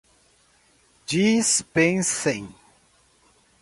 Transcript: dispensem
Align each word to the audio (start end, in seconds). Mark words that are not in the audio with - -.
dispensem 1.05 2.47